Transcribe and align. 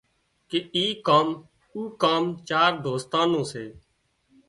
ڪي 0.49 0.59
اي 0.75 0.85
ڪام 1.07 1.27
او 1.73 1.79
ڪام 2.03 2.23
چار 2.49 2.71
دوستان 2.85 3.25
نُون 3.31 3.43
سي 3.51 3.65